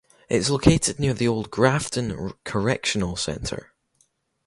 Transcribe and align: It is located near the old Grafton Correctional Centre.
It 0.29 0.37
is 0.37 0.49
located 0.49 0.97
near 0.99 1.13
the 1.13 1.27
old 1.27 1.51
Grafton 1.51 2.33
Correctional 2.43 3.15
Centre. 3.15 3.71